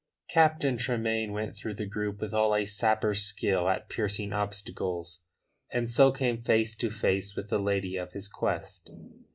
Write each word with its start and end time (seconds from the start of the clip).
Captain 0.29 0.77
Tremayne 0.77 1.31
went 1.31 1.55
through 1.55 1.75
the 1.75 1.85
group 1.85 2.19
with 2.19 2.33
all 2.33 2.55
a 2.55 2.65
sapper's 2.65 3.21
skill 3.21 3.69
at 3.69 3.87
piercing 3.87 4.33
obstacles, 4.33 5.21
and 5.71 5.91
so 5.91 6.11
came 6.11 6.41
face 6.41 6.75
to 6.75 6.89
face 6.89 7.35
with 7.35 7.51
the 7.51 7.59
lady 7.59 7.97
of 7.97 8.13
his 8.13 8.27
quest. 8.27 8.89